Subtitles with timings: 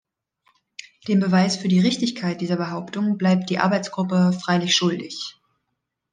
[1.07, 5.39] Den Beweis für die Richtigkeit dieser Behauptung bleibt die Arbeitsgruppe freilich schuldig.